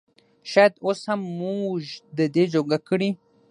شايد 0.51 0.73
اوس 0.85 0.99
هم 1.09 1.21
مونږ 1.39 1.83
د 2.17 2.19
دې 2.35 2.43
جوګه 2.53 2.77
کړي 2.87 3.09